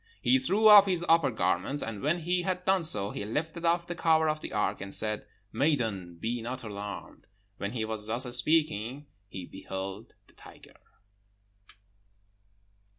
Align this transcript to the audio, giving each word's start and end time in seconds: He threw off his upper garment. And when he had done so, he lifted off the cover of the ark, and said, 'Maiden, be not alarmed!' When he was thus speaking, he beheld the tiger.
He 0.19 0.39
threw 0.39 0.67
off 0.67 0.87
his 0.87 1.05
upper 1.07 1.29
garment. 1.29 1.83
And 1.83 2.01
when 2.01 2.17
he 2.21 2.41
had 2.41 2.65
done 2.65 2.81
so, 2.81 3.11
he 3.11 3.23
lifted 3.23 3.65
off 3.65 3.85
the 3.85 3.93
cover 3.93 4.27
of 4.29 4.41
the 4.41 4.51
ark, 4.51 4.81
and 4.81 4.91
said, 4.91 5.27
'Maiden, 5.53 6.15
be 6.15 6.41
not 6.41 6.63
alarmed!' 6.63 7.27
When 7.57 7.73
he 7.73 7.85
was 7.85 8.07
thus 8.07 8.23
speaking, 8.35 9.05
he 9.29 9.45
beheld 9.45 10.15
the 10.25 10.33
tiger. 10.33 10.73